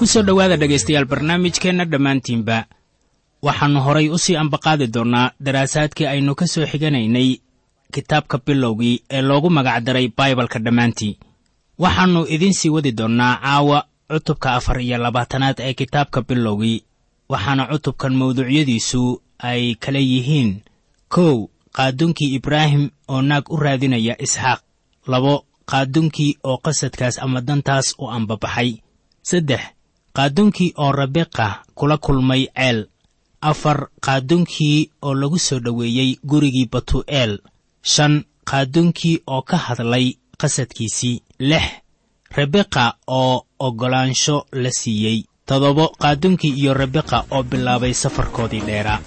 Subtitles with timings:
[0.00, 2.58] ku soo dhowaada dhegaystayaal barnaamijkeenna dhammaantiinba.
[3.46, 7.28] Waxaannu horay u sii ambaqaadi doonnaa daraasaadkii aynu ka soo xiganaynay
[7.94, 11.18] kitaabka bilowgii ee loogu magacdaray baibalka dhammaantii
[11.78, 13.78] waxaannu idiin sii wadi doonnaa caawa
[14.10, 16.84] cutubka afar iyo labaatanaad ee kitaabka bilowgii
[17.28, 19.02] waxaana cutubkan mawduucyadiisu
[19.38, 20.50] ay kala yihiin
[21.14, 21.34] kow
[21.76, 24.60] qaadunkii ibraahim oo naag u raadinaya isxaaq
[25.12, 28.70] labo qaadunkii oo qasadkaas ama dantaas u ambabaxay
[29.22, 29.60] saddex
[30.16, 32.78] qaadunkii oo rabeqa kula kulmay ceel
[33.50, 37.32] afar qaadunkii oo lagu soo dhoweeyey gurigii batu'eel
[37.92, 38.14] shan
[38.50, 40.06] qaadunkii oo ka hadlay
[40.40, 41.64] qasadkiisii lix.
[42.36, 48.98] Rebeqa oo oggolaansho la siiyey toddobo qaadunkii iyo rebeqa oo bilaabay safarkoodii dheeraa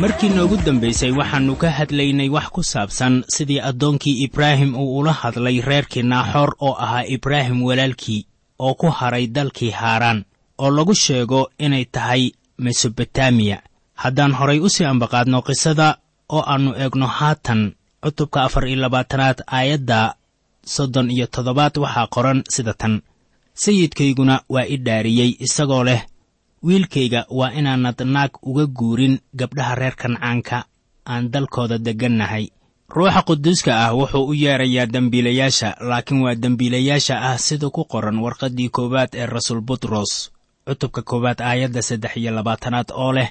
[0.00, 5.60] markii noogu dambaysay waxaannu ka hadlaynay wax ku saabsan sidii addoonkii ibraahim uu ula hadlay
[5.60, 8.26] reerkii naaxoor oo ahaa ibraahim walaalkii
[8.58, 10.24] oo ku hadray dalkii haaraan
[10.58, 13.62] oo lagu sheego inay tahay mesobotamiya
[13.94, 15.88] haddaan horay u sii ambaqaadno qisada
[16.28, 17.72] oo aannu eegno haatan
[18.02, 20.14] cutubka afar iyo labaatanaad aayadda
[20.64, 23.00] soddon iyo toddobaad waxaa qoran sida tan.
[23.54, 26.02] Sayidkayguna waa i dhaariyey isagoo leh
[26.62, 30.64] wiilkayga waa inaanad naag uga guurin gabdhaha reer kancaanka
[31.06, 32.48] aan dalkooda deggannahay
[32.88, 38.68] ruuxa quduuska ah wuxuu u yeedrayaa dembiilayaasha laakiin waa dembiilayaasha ah sida ku qoran warqaddii
[38.76, 40.30] koowaad ee rasuul butros.
[40.66, 43.28] Cutubka koowaad aayadda saddex iyo labaatanaad oo leh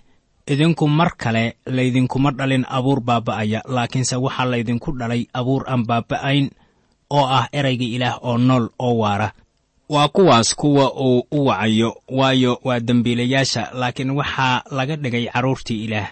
[0.47, 6.50] idinku mar kale laydinkuma dhalin abuur baaba'aya laakiinse waxaa laydinku dhalay abuur aan baaba'ayn
[7.09, 9.31] oo ah erayga ilaah oo nool oo waara
[9.89, 16.09] waa kuwaas kuwa uu u wacayo waayo waa dembiilayaasha laakiin waxaa laga dhigay carruurtii ilaah.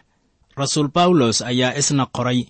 [0.56, 2.46] Rasuul bawlos ayaa isna qoray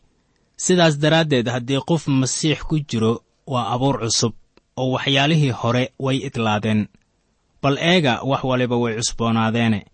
[0.58, 4.34] sidaas daraaddeed haddii qof masiix ku jiro waa abuur cusub
[4.78, 6.88] oo waxyaalihii hore way idlaadeen.
[7.62, 9.86] Bal eega wax waliba way cusboonaadeene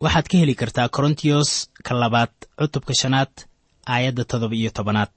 [0.00, 3.30] waxaad ka heli kartaa korontiyos ka labaad cutubka shanaad
[3.86, 5.08] aayadda toddoba iyo tobanaad.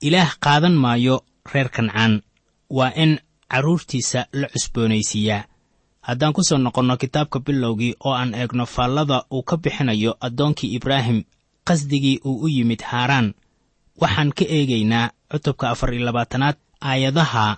[0.00, 1.22] Ilaah qaadan maayo
[1.52, 2.22] reer kancaan.
[2.70, 3.18] Waa in
[3.50, 5.44] carruurtiisa la cusboonaysiiyaa
[6.00, 11.24] haddaan ku soo noqonno kitaabka bilowgii oo aan eegno faallada uu ka bixinayo addoonkii ibraahim
[11.68, 13.34] qasdigii uu u yimid haaraan
[14.00, 17.56] waxaan ka eegaynaa cutubka afar iyo labaatanaad aayadaha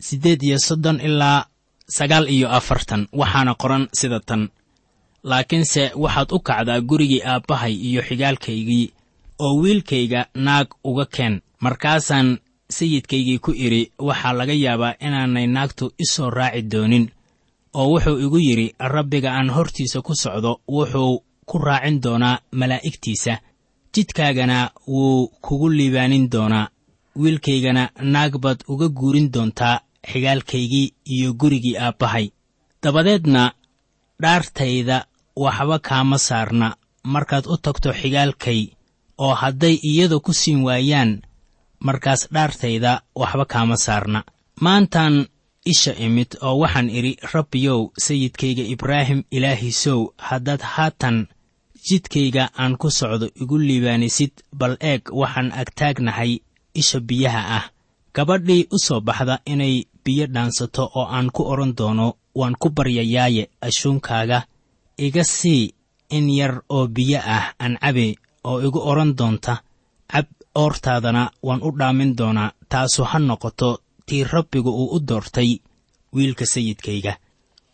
[0.00, 1.46] siddeed iyo soddon ilaa
[1.88, 4.48] sagaal iyo afartan waxaana qoran sida tan.
[5.22, 8.92] Laakiinse waxaad u kacdaa gurigii aabbahay iyo xigaalkaygii
[9.38, 11.40] oo wiilkayga naag uga keen.
[11.60, 12.38] Markaasaan
[12.76, 17.06] sayidkaygii ku idhi waxaa laga yaabaa inaanay naagtu i soo raaci doonin.
[17.74, 23.34] Oo wuxuu igu yidhi rabbiga aan hortiisa ku socdo wuxuu ku raacin doonaa malaa'igtiisa.
[23.94, 26.68] Jidkaagana wuu kugu liibaanin doonaa.
[27.20, 29.80] Wiilkaygana naag baad uga guurin doontaa
[30.10, 32.26] xigaalkaygii iyo gurigii aabbahay.
[32.82, 33.52] Dabadeedna
[34.22, 35.06] dhaartayda
[35.36, 36.76] waxba kaama saarna.
[37.04, 38.60] Markaad u tagto xigaalkay
[39.18, 41.22] oo hadday iyada ku siin waayaan
[41.80, 44.20] markaas dhaartayda waxba kaama saarna.
[44.60, 45.26] Maantaan
[45.64, 51.16] isha imid oo waxaan idhi rabbiyow sayidkayga ibraahim ilaahiisow haddaad haatan
[51.88, 56.32] jidkayga aan ku socdo igu liibaanisid bal eeg waxaan agtaagnahay
[56.74, 57.64] isha biyaha ah.
[58.14, 63.44] Gabadhii u soo baxda inay biyo dhaansato oo aan ku odhan doono waan ku baryayaaye
[63.60, 64.38] ashuunkaaga.
[64.98, 65.74] Iga sii
[66.10, 69.62] in yar oo biyo ah aan cabe oo igu odhan doonta
[70.12, 75.50] cab oortaadana waan u dhaamin doonaa taasu ha noqoto tii rabbigu uu u doortay
[76.14, 77.12] wiilka sayidkayga.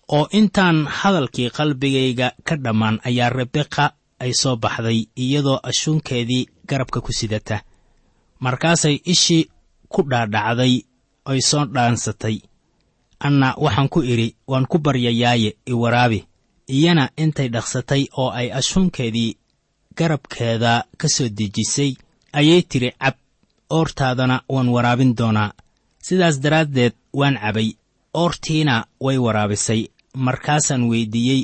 [0.09, 3.85] Oo intaan hadalkii qalbigayga ka dhammaan ayaa rebeqa
[4.21, 7.61] ay soo baxday iyadoo ashuunkeedii garabka ku sidata.
[8.41, 9.49] Markaasay ishii
[9.89, 10.75] ku dhaadhacday
[11.31, 12.37] oy soo dhaansatay.
[13.21, 16.25] Anna waxaan ku idhi waan ku baryayaaye iwaraabi
[16.69, 19.37] iyana intay dhaqsatay oo ay ashuunkeedii
[19.99, 21.97] garabkeeda ka soo dejisay
[22.39, 23.15] ayay tidhi cab
[23.77, 25.51] oortaadana waan waraabin doonaa.
[26.07, 27.69] Sidaas daraaddeed waan cabay
[28.15, 28.75] oortiina
[29.05, 29.81] way waraabisay.
[30.27, 31.43] Markaasaan weyddiiyey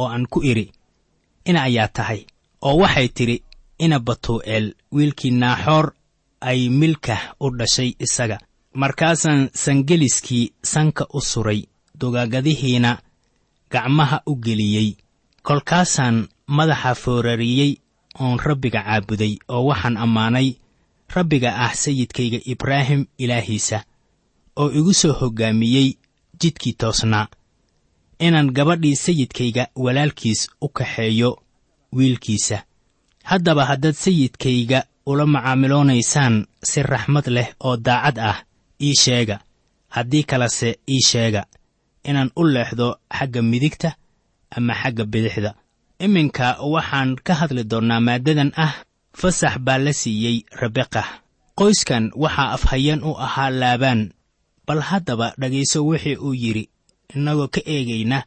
[0.00, 0.66] oo aan ku idhi
[1.48, 2.20] ina ayaa tahay?
[2.66, 3.36] Oo waxay tidhi
[3.84, 5.86] ina batuu'eel wiilkii naaxoor
[6.40, 8.38] ay milkah u dhashay isaga.
[8.74, 11.60] Markaasaan sangeliskii sanka u suray
[12.00, 12.90] dugaagadihiina
[13.72, 14.88] gacmaha u geliyey.
[15.42, 16.16] Kolkaasaan
[16.46, 17.72] madaxa foorariyey
[18.20, 20.48] oon rabbiga caabuday oo waxaan ammaanay
[21.14, 23.84] rabbiga ah sayidkayga ibraahim ilaahiisa
[24.56, 25.88] oo igu soo hoggaamiyey
[26.40, 27.26] jidkii toosnaa.
[28.18, 31.38] Inaan gabadhii sayidkayga walaalkiis u kaxeeyo
[31.92, 32.62] wiilkiisa.
[33.24, 38.38] Haddaba haddaad sayidkayga ula macaamiloonaysaan si raxmad leh oo daacad ah
[38.82, 39.40] ii sheega.
[39.88, 41.46] Haddii kalese ii sheega.
[42.04, 43.94] Inaan u leexdo xagga midigta
[44.50, 45.54] ama xagga bidixda
[46.06, 48.74] iminka waxaan ka hadli doonnaa maaddadan ah.
[49.20, 51.02] Fasax baa la siiyey rebeqa
[51.58, 54.00] qoyskan waxaa afhayeen u ahaa laabaan.
[54.66, 56.64] Bal haddaba dhegayso wixii uu yidhi
[57.14, 58.18] innagoo ka eegayna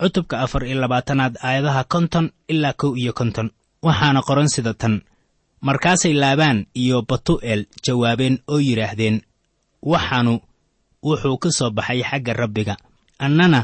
[0.00, 3.48] cutubka afar iyo labaatanaad aayadaha konton ilaa kow iyo konton.
[3.86, 4.94] Waxaana qoran sida tan
[5.66, 9.16] markaasay laabaan iyo batu'el jawaabeen oo yidhaahdeen.
[9.92, 10.32] Waxaanu
[11.06, 12.74] wuxuu ka soo baxay xagga rabbiga.
[13.24, 13.60] Annana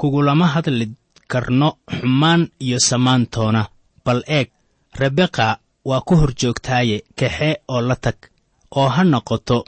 [0.00, 0.86] kugulama hadli
[1.28, 1.68] karno
[2.00, 3.62] xumaan iyo samaantoona.
[4.04, 4.48] Bal eeg
[5.00, 8.16] rebeqa waa ku hor joogtaaye kaxe oo la tag
[8.76, 9.64] oo ha noqoto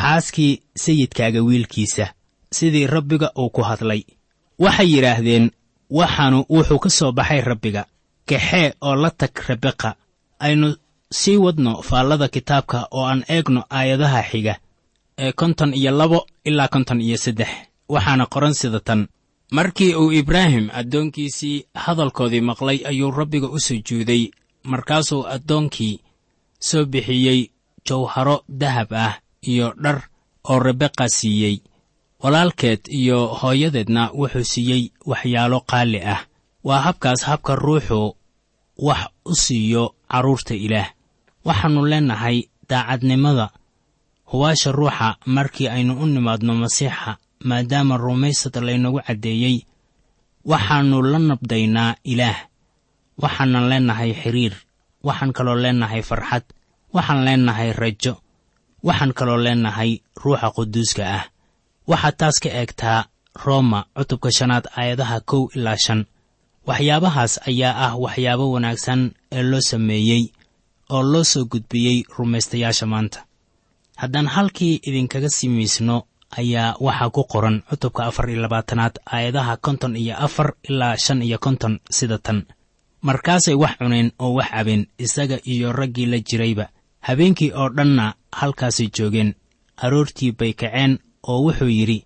[0.00, 2.06] xaaskii sayidkaaga wiilkiisa.
[2.52, 4.02] Sidii rabbiga uu ku hadlay.
[4.58, 5.50] Waxay yidhaahdeen
[5.90, 7.82] waxaanu wuxuu ka soo baxay rabbiga.
[8.28, 9.94] Kaxee oo la tag rebeqa
[10.40, 10.68] aynu
[11.12, 14.54] sii wadno faallada kitaabka oo aan eegno aayadaha xiga
[15.18, 17.48] ee konton iyo labo ilaa konton iyo saddex.
[17.88, 19.08] Waxaana qoran sida tan
[19.50, 24.30] markii uu ibraahim addoonkiisii hadalkoodii maqlay ayuu rabbiga u sujuuday
[24.62, 26.00] markaasuu addoonkii
[26.58, 27.40] soo bixiyey
[27.86, 29.98] jawharo dahab ah iyo dhar
[30.50, 31.56] oo rebeqa siiyey.
[32.22, 36.20] Walaalkeed iyo hooyadeedna wuxuu siiyey waxyaalo qaali ah.
[36.64, 38.16] Waa habkaas habka ruuxu
[38.78, 40.88] wax u siiyo carruurta ilaah.
[41.44, 42.38] Waxaannu leennahay
[42.68, 43.50] daacadnimada
[44.30, 47.16] hubaasha ruuxa markii aynu u nimaadno masiixa
[47.48, 49.56] maadaama rumaysad laynagu caddeeyey
[50.44, 52.38] waxaannu la nabdaynaa ilaah
[53.22, 54.54] waxaanan leennahay xidriir
[55.06, 56.44] waxaan kaloo leennahay farxad
[56.94, 58.14] waxaan leennahay rajo
[58.86, 59.90] waxaan kaloo leennahay
[60.22, 61.24] ruuxa quduuska ah.
[61.90, 63.04] Waxaad taas ka eegtaa
[63.44, 66.00] rooma cutubka shanaad aayadaha kow ilaa shan.
[66.68, 69.00] Waxyaabahaas ayaa ah waxyaabo wanaagsan
[69.36, 70.22] ee loo sameeyey
[70.94, 73.20] oo loo soo gudbiyey rumaystayaasha maanta.
[74.00, 75.96] Haddaan halkii idinkaga simiisno
[76.38, 81.38] ayaa waxaa ku qoran cutubka afar iyo labaatanaad aayadaha konton iyo afar ilaa shan iyo
[81.38, 82.44] konton sida tan.
[83.02, 86.68] Markaasay wax cuneen oo wax cabeen isaga iyo raggii la jirayba.
[87.00, 89.34] Habeenkii oo dhanna halkaasay joogeen.
[89.76, 92.04] Aroortii bay kaceen oo wuxuu yidhi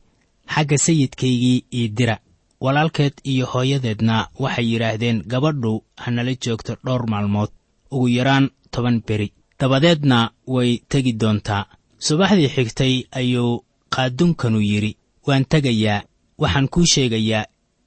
[0.54, 2.18] xagga sayidkaygii ii dira.
[2.60, 7.50] Walaalkeed iyo hooyadeedna waxay yidhaahdeen gabadhu hanala joogto dhowr maalmood.
[7.90, 9.32] Ugu yaraan toban beri.
[9.60, 11.66] Dabadeedna way tegi doontaa.
[11.98, 13.63] Subaxdii xigtay ayuu
[13.94, 14.92] qaadunkanu yidhi
[15.26, 16.04] waan tegayaa
[16.42, 17.44] waxaan kuu sheegayaa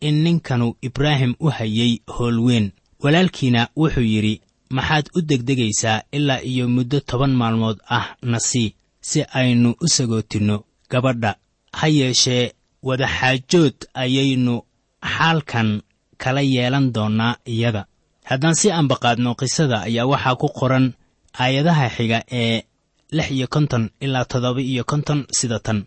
[0.08, 2.72] in ninkanu ibraahim u hayay hool weyn.
[3.04, 4.42] Walaalkiina wuxuu yidhi
[4.76, 10.56] maxaad u degdegaysaa ilaa iyo muddo toban maalmood ah na sii si aynu u sagootinno
[10.92, 11.36] gabadha.
[11.78, 12.52] Ha yeeshee
[12.88, 14.56] wadaxaajood ayaynu
[15.18, 15.70] xaalkan
[16.18, 17.86] kala yeelan doonnaa iyada
[18.30, 20.86] haddaan si ambaqaadno qisada ayaa waxaa ku qoran
[21.42, 22.62] aayadaha xiga ee
[23.12, 25.80] lix iyo konton ilaa toddoba iyo konton sida tan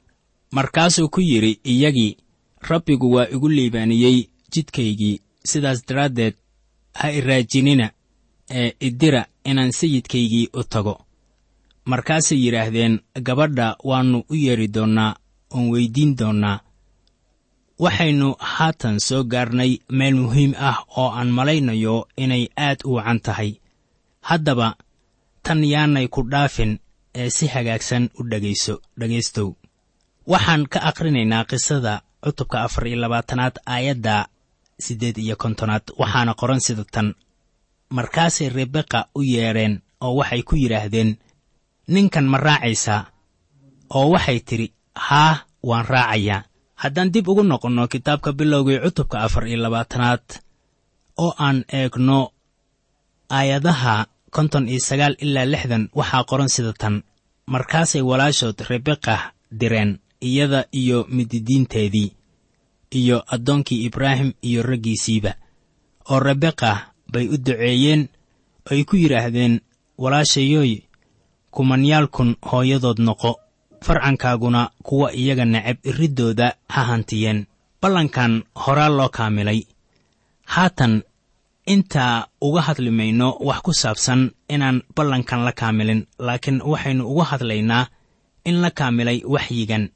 [0.51, 2.17] markaasuu ku yidhi iyagii
[2.69, 5.21] rabbigu waa igu liibaaniyey jidkaygii.
[5.45, 6.35] Sidaas daraaddeed
[6.95, 7.91] ha iraajinina
[8.51, 11.05] ee idira inaan sayidkaygii u tago.
[11.85, 15.17] Markaasay yidhaahdeen gabadha waannu u yeedhi doonnaa
[15.51, 16.61] oon weyddiin doonnaa.
[17.79, 23.53] Waxaynu haatan soo gaarnay meel muhiim ah oo aan malaynayo inay aad u wacan tahay.
[24.21, 24.77] Haddaba
[25.43, 26.79] tan yaanay ku dhaafin
[27.15, 29.49] ee si hagaagsan u dhegayso dhegaystow
[30.27, 34.27] waxaan ka akhrinaynaa qisada cutubka afar iyo labaatanaad aayadda
[34.85, 37.15] siddeed iyo kontonaad waxaana qoran sida tan.
[37.91, 41.19] Markaasay rebeqa u yeedheen oo waxay ku yidhaahdeen
[41.89, 43.01] ninkan ma raacaysaa
[43.95, 45.35] oo waxay tidhi haa
[45.69, 46.45] waan raacayaa.
[46.83, 50.25] Haddaan dib ugu noqonno kitaabka bilowgii cutubka afar iyo labaatanaad
[51.25, 52.33] oo aan eegno
[53.31, 57.03] aayadaha konton iyo sagaal ilaa lixdan waxaa qoran sida tan.
[57.53, 62.13] Markaasay walaashood rebeqa direen iyada iyo mididiinteedii
[62.91, 65.33] iyo addoonkii ibraahim iyo raggiisiiba
[66.11, 66.71] oo rebeqa
[67.13, 68.09] bay u duceeyeen
[68.71, 69.61] ay ku yidhaahdeen
[69.99, 70.73] walaashayooy
[71.51, 73.31] kumanyaalkun hooyadood noqo
[73.85, 77.47] farcankaaguna kuwa iyaga necab iriddooda ha hantiyeen.
[77.83, 79.61] Ballankan horaa loo kaamilay.
[80.45, 81.03] Haatan
[81.67, 87.87] intaa uga hadli mayno wax ku saabsan inaan ballankan la kaamilin laakiin waxaynu uga hadlaynaa
[88.45, 89.89] in la kaamilay waxyigan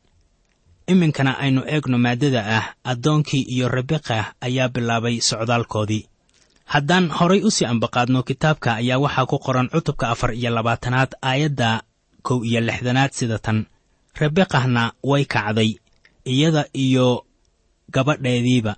[0.86, 6.06] iminkana aynu eegno maaddada ah addoonkii iyo rebeqa ayaa bilaabay socdaalkoodii.
[6.64, 11.82] Haddaan horay u sii ambaqaadno kitaabka ayaa waxaa ku qoran cutubka afar iyo labaatanaad aayadda
[12.22, 13.66] kow iyo lixdanaad sida tan.
[14.20, 15.70] Rebeqahna way kacday
[16.24, 17.24] iyada iyo
[17.92, 18.76] gabadheediiba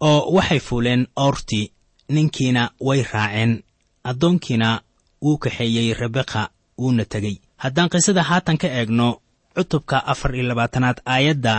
[0.00, 1.72] oo waxay fuuleen oortii
[2.08, 3.62] ninkiina way raaceen
[4.04, 4.80] addoonkiina
[5.22, 9.21] wuu kaxeeyey rebeqa wuuna tegey haddaan qisada haatan ka eegno
[9.56, 11.54] cutubka afar iyo labaatanaad aayadda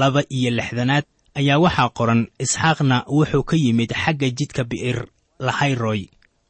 [0.00, 1.04] laba iyo lixdanaad
[1.38, 4.98] ayaa waxaa qoran isxaaqna wuxuu ka yimid xagga jidka bi'ir
[5.46, 6.02] lahayroy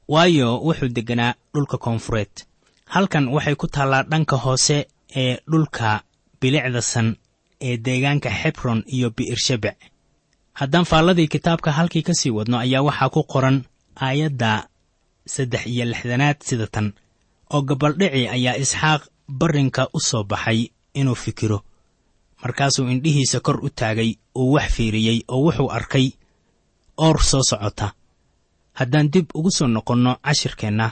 [0.09, 2.33] waayo wuxuu degganaa dhulka koonfureed.
[2.95, 4.79] Halkan waxay ku taallaa dhanka hoose
[5.23, 6.03] ee dhulka
[6.41, 7.09] bilicda san
[7.67, 9.77] ee deegaanka xebron iyo bi'ir-shebec
[10.59, 13.57] haddaan faalladii kitaabka halkii ka sii wadno ayaa waxaa ku qoran
[14.07, 14.53] aayadda
[15.35, 16.87] saddex iyo lixdanaad sida tan
[17.55, 19.03] oo gabaldhici ayaa isxaaq
[19.39, 20.61] barrinka u soo baxay
[20.95, 21.59] inuu fikiro.
[22.43, 24.11] Markaasuu indhihiisa kor u taagay
[24.41, 26.07] uu wax fiiriyey oo wuxuu arkay
[27.05, 27.87] oor soo socota.
[28.79, 30.87] Haddaan dib ugu soo noqonno cashirkeenna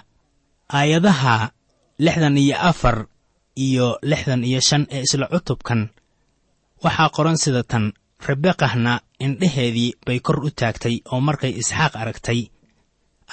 [0.79, 1.51] aayadaha
[1.99, 3.07] lixdan iyo afar
[3.57, 5.81] iyo lixdan iyo shan ee isla cutubkan
[6.85, 7.85] waxaa qoran sida tan
[8.27, 8.93] rebeqahna
[9.25, 12.41] indhaheedii bay kor u taagtay oo markay isxaaq aragtay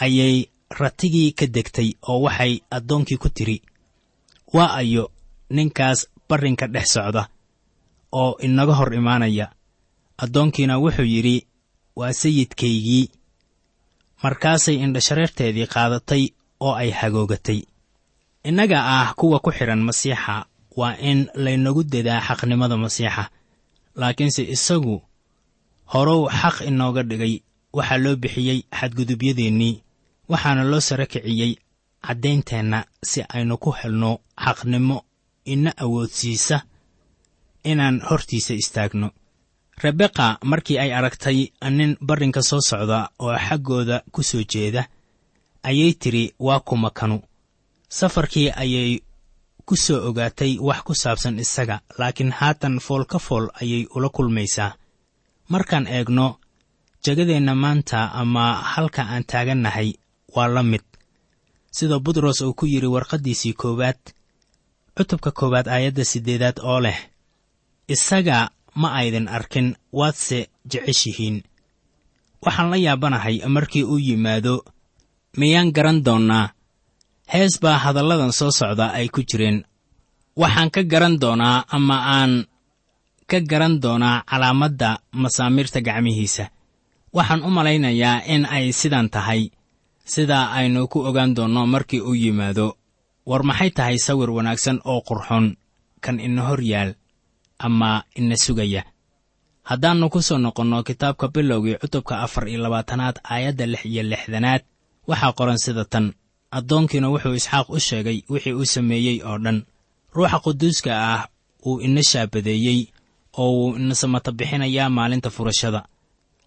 [0.04, 0.36] ayay
[0.80, 3.58] ratigii ka degtay oo waxay addoonkii ku tidhi
[4.54, 5.12] waa ayo
[5.50, 7.24] ninkaas barrinka dhex socda
[8.12, 9.48] oo inaga hor imaanaya.
[10.18, 11.48] Addoonkiina wuxuu yidhi
[11.96, 13.10] waa sayidkaygii.
[14.24, 16.24] Markaasay indhashareerteedii qaadatay
[16.66, 17.60] oo ay hagoogatay.
[18.44, 20.46] Innaga ah kuwa ku xidhan masiixa
[20.80, 23.30] waa in laynagu dadaa xaqnimada masiixa.
[23.96, 25.02] Laakiinse isagu
[25.92, 27.36] horow xaq inooga dhigay.
[27.76, 29.74] Waxaa loo bixiyey xadgudubyadeenii
[30.30, 31.52] waxaana loo sara kiciyey
[32.08, 34.12] caddaynteenna si aynu ku helno
[34.44, 34.98] xaqnimo
[35.54, 36.58] ina awoodsiisa
[37.72, 39.08] inaan hortiisa istaagno.
[39.84, 41.38] Rebeqa markii ay aragtay
[41.78, 44.84] nin barrinka soo socda oo xaggooda ku soo jeeda
[45.64, 47.18] ayay tidhi waa kuma kanu
[47.90, 48.92] safarkii ayay
[49.68, 54.72] ku soo ogaatay wax ku saabsan isaga laakiin haatan fool ka fool ayay ula kulmaysaa.
[55.50, 56.40] Markaan eegno
[57.04, 59.90] jegadeenna maanta ama halka aan taagannahay
[60.36, 60.84] waa la mid
[61.76, 64.00] sida butros uu ku yidhi warqaddiisii koowaad
[64.98, 67.00] cutubka koowaad aayadda siddeedaad oo leh
[67.94, 68.38] isaga
[68.82, 69.68] ma aydin arkin
[70.00, 70.40] waadse
[70.72, 71.38] jeceshihiin.
[72.46, 74.54] Waxaan la yaabanahay markii uu yimaado
[75.40, 76.50] miyaan garan doonnaa?
[77.34, 79.58] Hees baa hadalladan soo socda ay ku jireen.
[80.42, 82.34] Waxaan ka garan doonaa ama aan
[83.30, 84.90] ka garan doonaa calaamadda
[85.22, 86.46] masaamirta gacmihiisa.
[87.16, 89.42] Waxaan u malaynayaa in ay sidan tahay
[90.14, 92.68] sidaa aynu ku ogaan doonno markii uu yimaado.
[93.30, 95.46] War maxay tahay sawir wanaagsan oo qurxoon?
[96.04, 96.92] Kan ina hor yaal
[97.60, 98.84] ama ina sugaya?
[99.70, 104.62] Haddaannu ku soo noqonno kitaabka bilowgii cutubka afar iyo labaatanaad aayadda lix iyo lixdanaad
[105.10, 106.14] waxaa qoran sida tan.
[106.58, 109.58] Addoonkiina wuxuu isxaaq u sheegay wixii uu sameeyey oo dhan.
[110.16, 111.24] Ruuxa quduuska ah
[111.66, 112.80] wuu ina shaabadeeyey
[113.42, 115.82] oo wuu ina samata bixinayaa maalinta furashada.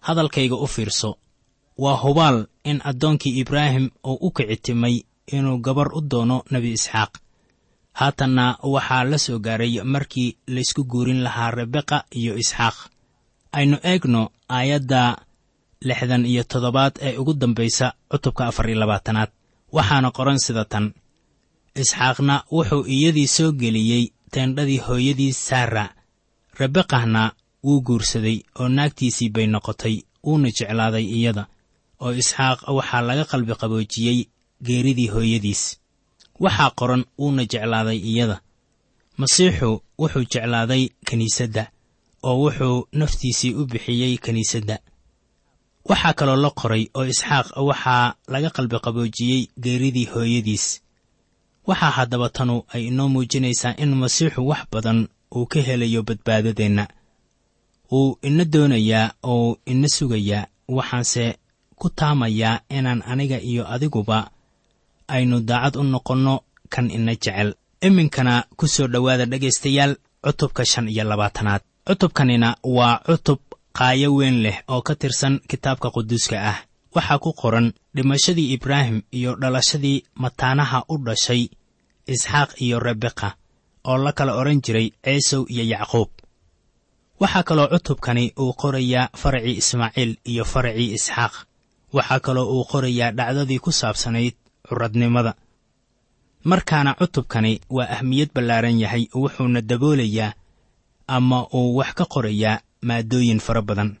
[0.05, 1.09] Hadalkayga u fiirso
[1.77, 2.37] waa hubaal
[2.69, 4.95] in addoonkii ibraahim uu u kicitimay
[5.35, 7.11] inuu gabar u doono nebi isxaaq.
[7.99, 12.75] Haatanna waxaa la soo gaaray markii laysku guurin lahaa rebeqa iyo isxaaq.
[13.57, 14.21] Aynu eegno
[14.57, 15.01] aayadda
[15.87, 19.29] lixdan iyo toddobaad ee ugu dambaysa cutubka afar iyo labaatanaad.
[19.75, 20.85] Waxaana qoran sida tan.
[21.81, 25.85] Isxaaqna wuxuu iyadii soo geliyey teendhadii hooyadii saara.
[26.59, 27.23] Rebeqahna
[27.65, 31.43] wuu guursaday oo naagtiisii bay noqotay wuuna jeclaaday iyada
[32.03, 34.19] oo isxaaq waxaa laga qalbi qaboojiyey
[34.65, 35.63] geeridii hooyadiis.
[36.43, 38.37] Waxaa qoran wuuna jeclaaday iyada.
[39.19, 41.63] Masiixu wuxuu jeclaaday kiniisadda
[42.27, 44.75] oo wuxuu naftiisii u bixiyey kiniisadda
[45.89, 50.65] waxaa kaloo la qoray oo isxaaq waxaa laga qalbi qaboojiyey geeridii hooyadiis.
[51.67, 54.99] Waxaa haddaba tanu ay inoo muujinaysaa in masiixu wax badan
[55.35, 56.85] uu ka helayo badbaadadeenna.
[57.91, 61.25] Wuu ina doonayaa oo ina sugayaa waxaanse
[61.81, 64.19] ku taamayaa inaan aniga iyo adiguba
[65.15, 66.35] aynu daacad u noqonno
[66.73, 67.49] kan ina jecel.
[67.87, 71.61] Iminkana ku soo dhowaada dhegaystayaal cutubka shan iyo labaatanaad.
[71.87, 73.39] Cutubkanina waa cutub
[73.77, 76.57] qaayo weyn leh oo ka tirsan kitaabka quduuska ah.
[76.95, 81.43] Waxaa ku qoran dhimashadii ibraahim iyo dhalashadii mataanaha u dhashay
[82.13, 83.29] isxaaq iyo rebeqa
[83.89, 86.09] oo la kala odhan jiray ciisow iyo yacquub.
[87.21, 91.33] Waxaa kaloo cutubkani uu qorayaa faracii ismaaciil iyo faracii isxaaq
[91.93, 94.35] waxaa kaloo uu qorayaa dhacdadii ku saabsanayd
[94.67, 95.33] curadnimada.
[96.43, 100.33] Markaana cutubkani waa ahmiyad ballaaran yahay wuxuuna daboolayaa
[101.07, 103.97] ama uu wax ka qorayaa maadooyin fara badan.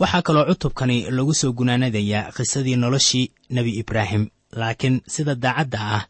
[0.00, 6.04] Waxaa kaloo cutubkani lagu soo gunaanadayaa qisadii noloshii nebi ibraahim laakiin sida daacadda ah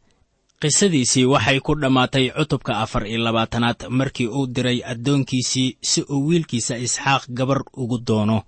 [0.60, 6.76] qisadiisii waxay ku dhammaatay cutubka afar iyo labaatanaad markii uu diray addoonkiisii si uu wiilkiisa
[6.78, 8.42] isxaaq gabar ugu doono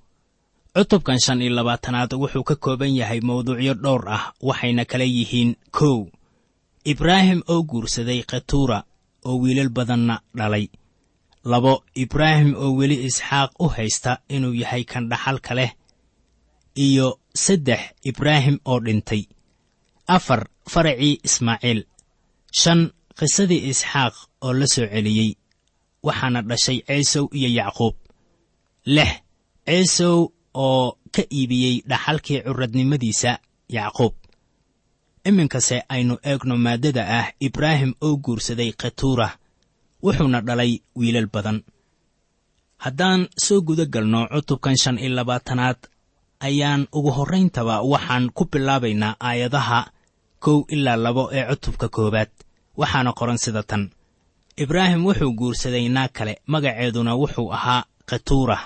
[0.74, 6.08] cutubkan shan iyo labaatanaad wuxuu ka kooban yahay mawduucyo dhowr ah waxayna kala yihiin kow
[6.84, 8.78] ibraahim oo guursaday khatuura
[9.28, 10.66] oo wiilal badanna dhalay.
[11.44, 15.72] Labo ibraahim oo weli isxaaq u haysta inuu yahay kan dhaxalka leh.
[16.74, 19.22] Iyo saddex ibraahim oo dhintay.
[20.08, 21.80] Afar faracii ismaaciil.
[22.60, 22.80] Shan
[23.18, 25.30] qisadii isxaaq oo la soo celiyey
[26.06, 27.94] waxaana dhashay ciisow iyo yacquub.
[28.86, 29.10] Lix
[29.66, 33.38] ciisow oo ka iibiyey dhaxalkii curadnimadiisa
[33.68, 34.14] yacquub.
[35.24, 39.28] Iminkase aynu eegno maaddada ah ibraahim oo guursaday khatuura
[40.02, 41.58] wuxuuna dhalay wiilal badan.
[42.84, 45.78] Haddaan soo guda galno cutubkan shan iyo labaatanaad
[46.40, 49.80] ayaan ugu horrayntaba waxaan ku bilaabaynaa aayadaha
[50.44, 52.30] kow ilaa labo ee cutubka koowaad.
[52.80, 53.90] Waxaana qoran sida tan.
[54.56, 58.58] Ibraahim wuxuu guursaday naag kale magaceeduna wuxuu ahaa khatuura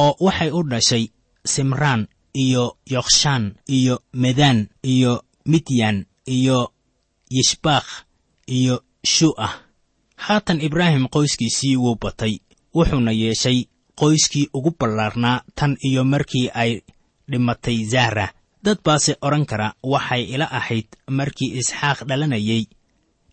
[0.00, 1.04] oo waxay u dhashay
[1.52, 2.02] simraan
[2.44, 5.12] iyo yokshaan iyo medaan iyo
[5.50, 6.58] midyan iyo
[7.30, 7.90] yishbaakh
[8.46, 8.74] iyo
[9.14, 9.52] shu'ah.
[10.16, 12.34] Haatan ibraahim qoyskiisii wuu batay
[12.74, 13.58] wuxuuna yeeshay
[14.00, 16.80] qoyskii ugu ballaarnaa tan iyo markii ay
[17.30, 18.26] dhimatay zahra.
[18.64, 22.62] Dad baase odhan kara waxay ila ahayd markii isxaaq dhalanayay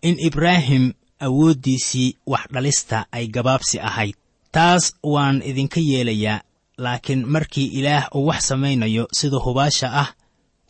[0.02, 0.94] in ibraahim
[1.26, 4.16] awooddiisii wax dhalista ay gabaabsi ahayd.
[4.52, 6.42] Taas waan idinka yeelayaa
[6.84, 10.10] laakiin markii ilaah uu wax samaynayo sida hubaasha ah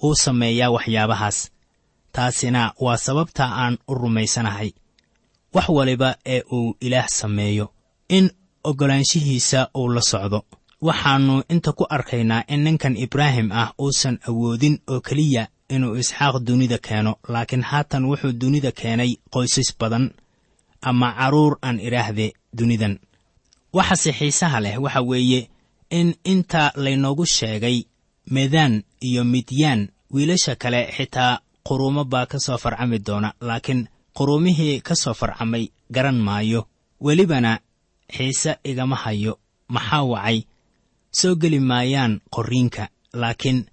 [0.03, 1.37] uu sameeyaa waxyaabahaas.
[2.15, 4.71] Taasina waa sababta aan u rumaysanahay.
[5.53, 7.65] Wax waliba ee uu ilaah sameeyo
[8.17, 8.25] in
[8.63, 10.39] oggolaanshihiisa uu la socdo.
[10.81, 16.77] Waxaannu inta ku arkaynaa in ninkan ibraahim ah uusan awoodin oo keliya inuu isxaaq dunida
[16.87, 20.05] keeno laakiin haatan wuxuu dunida keenay qoysas badan
[20.81, 22.99] ama carruur aan idhaahde dunidan.
[23.73, 25.41] Waxase xiisaha leh waxa weeye
[25.89, 27.83] in inta laynoogu sheegay
[28.31, 34.95] medaan iyo midyaan wiilasha kale xitaa quruumo baa ka soo farcami doona laakiin quruumihii ka
[34.95, 36.67] soo farcamay garan maayo.
[37.01, 37.59] Welibana
[38.15, 40.43] xiise igama hayo maxaa wacay?
[41.11, 43.65] Soo geli maayaan qorriinka laakiin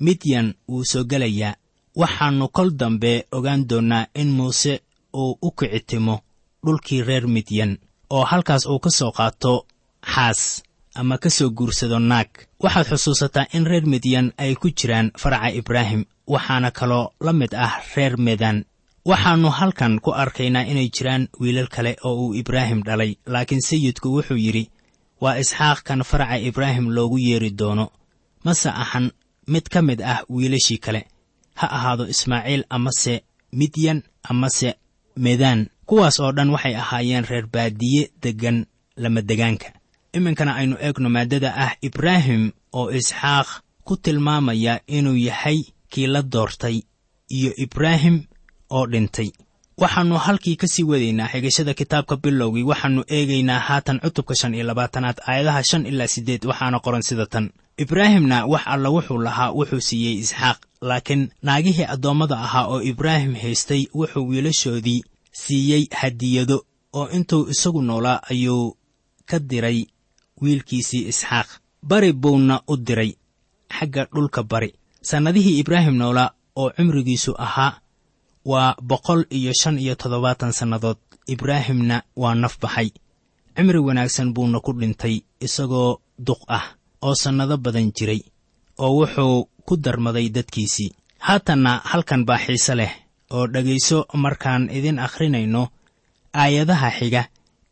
[0.00, 1.54] midyan wuu soo gelayaa.
[1.96, 4.80] Waxaannu kol dambe ogaan doonnaa in muuse
[5.14, 6.20] uu u kicitimo
[6.64, 7.78] dhulkii reer midyan
[8.10, 9.66] oo halkaas uu ka soo qaato
[10.14, 10.62] xaas
[11.00, 12.30] ama ka soo guursado naag.
[12.64, 17.74] Waxaad xusuusataa in reer midyan ay ku jiraan faraca ibraahim waxaana kaloo la mid ah
[17.94, 18.64] reer medan
[19.10, 24.36] waxaannu halkan ku arkaynaa inay jiraan wiilal kale oo uu ibraahim dhalay laakiin sayidku wuxuu
[24.44, 24.64] yidhi
[25.22, 27.86] waa isxaaq kan faraca ibraahim loogu yeeri doono.
[28.44, 29.06] Mase ahan
[29.52, 31.02] mid ka mid ah wiilashii kale.
[31.60, 33.14] Ha ahaado ismaaciil amase
[33.52, 33.98] midyan
[34.30, 34.70] amase
[35.16, 38.66] medaan kuwaas oo dhan waxay ahaayeen reer baadiye deggan
[39.02, 39.68] lamadegaanka
[40.18, 42.42] iminkana aynu eegno maaddada ah ibraahim
[42.78, 43.48] oo isxaaq
[43.86, 45.58] ku tilmaamaya inuu yahay
[45.92, 46.76] kii la doortay
[47.36, 48.16] iyo ibraahim
[48.76, 49.30] oo dhintay.
[49.82, 55.18] Waxaannu halkii ka sii wadaynaa xigashada kitaabka bilowgii waxaannu eegaynaa haatan cutubka shan iyo labaatanaad
[55.28, 57.46] aayadaha shan ilaa siddeed waxaana qoran sida tan.
[57.82, 63.82] Ibraahimna wax alla wuxuu lahaa wuxuu siiyey isxaaq laakiin naagihii addoommada ahaa oo ibraahim haystay
[63.98, 65.00] wuxuu wiilashoodii
[65.42, 66.58] siiyey hadiyado
[66.98, 68.76] oo intuu isagu noolaa ayuu
[69.28, 69.78] ka diray
[70.42, 71.48] wiilkiisii isxaaq.
[71.82, 73.12] Bari buuna u diray
[73.76, 74.70] xagga dhulka bari.
[75.02, 77.72] Sannadihii ibraahim noolaa oo cimrigiisu ahaa
[78.44, 80.96] waa boqol iyo shan iyo toddobaatan sannadood.
[81.26, 82.90] Ibraahimna waa naf baxay.
[83.56, 86.64] Cimri wanaagsan buuna ku dhintay isagoo duq ah
[87.02, 88.20] oo sannado badan jiray
[88.78, 90.90] oo wuxuu ku darmaday dadkiisii.
[91.18, 92.92] Haatanna halkan baa xiise leh
[93.30, 95.62] oo dhegayso markaan idin akhrinayno
[96.34, 97.22] aayadaha xiga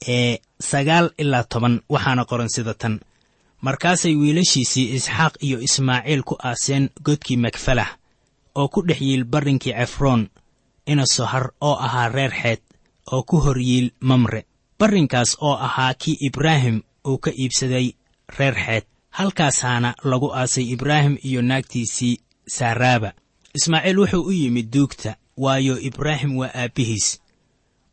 [0.09, 0.39] ee
[0.71, 3.01] sagaal ilaa toban waxaana qoran sida tan.
[3.61, 7.91] Markaasay wiilashiisii isxaaq iyo ismaaciil ku aaseen godkii makfalah
[8.55, 10.29] oo ku dhex yiil barrinkii cefroon
[10.87, 12.61] ina sohar oo ahaa reer xeed
[13.13, 14.47] oo ku hor yiil mamre.
[14.79, 17.87] Barrinkaas oo ahaa kii ibraahim uu ka iibsaday
[18.39, 18.85] reer xeed.
[19.11, 22.21] Halkaasaana lagu aasay ibraahim iyo naagtiisii
[22.57, 23.13] saaraaba.
[23.55, 27.21] Ismaaciil wuxuu u yimid duugta waayo ibraahim waa aabbihiis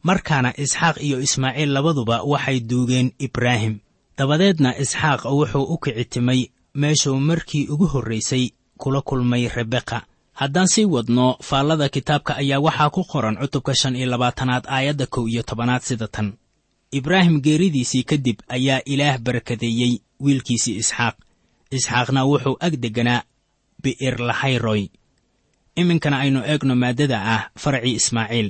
[0.04, 3.80] markaana isxaaq iyo ismaaciil labaduba waxay duugeen ibraahim.
[4.18, 6.42] dabadeedna isxaaq wuxuu u kicitimay
[6.82, 10.02] meeshuu markii ugu horraysay kula kulmay rebeqa
[10.34, 15.26] haddaan sii wadno faallada kitaabka ayaa waxaa ku qoran cutubka shan iyo labaatanaad aayadda kow
[15.28, 16.34] iyo tobanaad sida tan.
[16.92, 21.16] ibraahim geeridiisii kadib ayaa ilaah barakadeeyey wiilkiisii isxaaq.
[21.72, 23.24] isxaaqna wuxuu ag degganaa
[23.84, 24.84] bi'ir lahayroy
[25.76, 28.50] iminkana aynu eegno maaddada ah faracii ismaaciil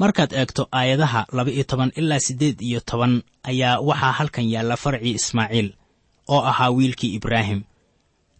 [0.00, 5.68] markaad eegto aayadaha laba-iyo toban ilaa siddeed iyo toban ayaa waxaa halkan yaalla faracii ismaaciil
[6.28, 7.60] oo ahaa wiilkii ibraahim.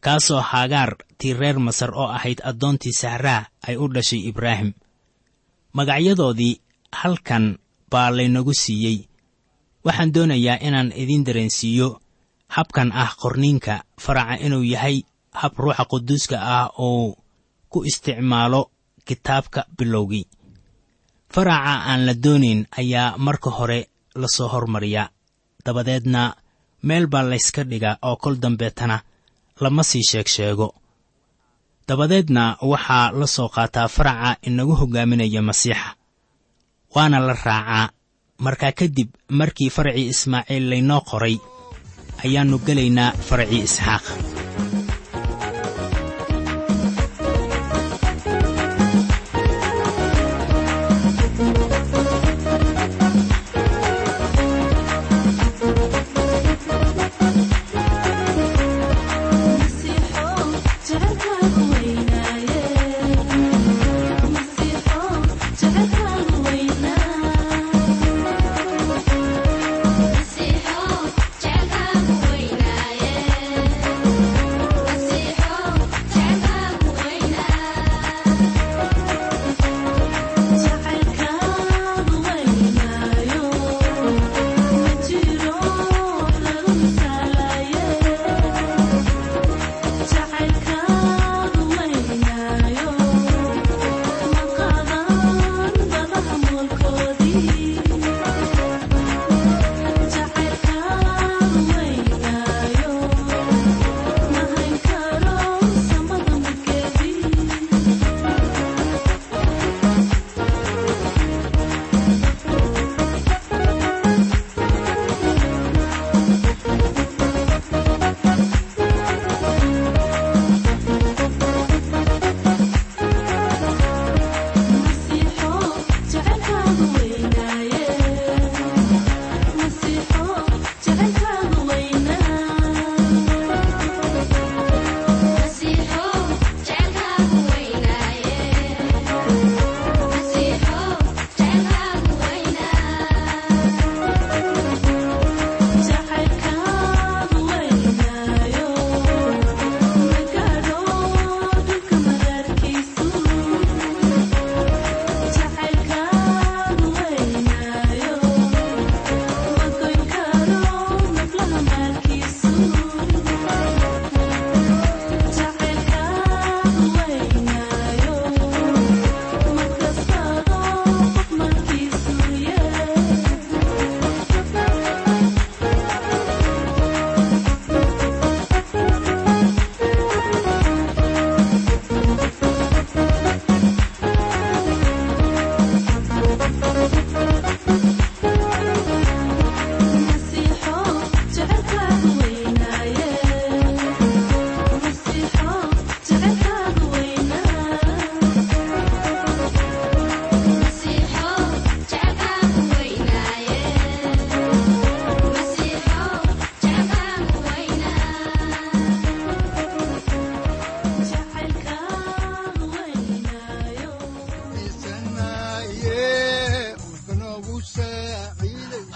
[0.01, 4.73] Kaasoo haagaar tii reer masar oo ahayd addoontii sahraa ay u dhashay ibraahim.
[5.73, 6.61] Magacyadoodii
[6.93, 7.59] halkan
[7.91, 8.99] baa laynagu siiyey.
[9.85, 12.01] Waxaan doonayaa inaan idiin dareensiiyo
[12.49, 14.97] habkan ah qorniinka faraca inuu yahay
[15.41, 17.17] hab ruuxa quduuska ah oo
[17.73, 18.71] ku isticmaalo
[19.05, 20.27] kitaabka bilowgii
[21.35, 23.81] faraca aan la doonayn ayaa marka hore
[24.15, 25.09] la soo hormariyaa.
[25.65, 26.35] Dabadeedna
[26.83, 28.97] meel baa layska dhigaa oo kol dambeetana
[29.61, 30.75] lama sii sheeg sheego.
[31.89, 35.97] Dabadeedna waxaa la soo qaataa faraca inagu hoggaaminaya masiixa.
[36.95, 37.89] Waana la raacaa.
[38.45, 41.37] Markaa kadib markii faracii ismaaciil laynoo qoray
[42.25, 44.05] ayaannu gelaynaa faracii isxaaq